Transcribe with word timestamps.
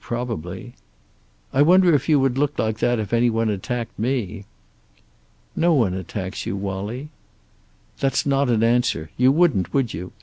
Probably." 0.03 0.73
"I 1.53 1.61
wonder 1.61 1.93
if 1.93 2.09
you 2.09 2.19
would 2.19 2.35
look 2.35 2.57
like 2.57 2.79
that 2.79 2.97
if 2.97 3.13
any 3.13 3.29
one 3.29 3.49
attacked 3.51 3.99
me!" 3.99 4.45
"No 5.55 5.75
one 5.75 5.93
attacks 5.93 6.43
you, 6.43 6.55
Wallie." 6.55 7.09
"That's 7.99 8.25
not 8.25 8.49
an 8.49 8.63
answer. 8.63 9.11
You 9.15 9.31
wouldn't, 9.31 9.75
would 9.75 9.93
you? 9.93 10.11